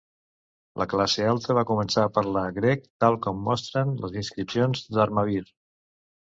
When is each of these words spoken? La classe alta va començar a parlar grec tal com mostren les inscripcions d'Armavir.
La 0.81 0.85
classe 0.93 1.27
alta 1.33 1.55
va 1.57 1.63
començar 1.71 2.05
a 2.07 2.11
parlar 2.15 2.45
grec 2.55 2.87
tal 3.05 3.19
com 3.27 3.45
mostren 3.51 3.93
les 4.07 4.19
inscripcions 4.23 4.83
d'Armavir. 4.97 5.45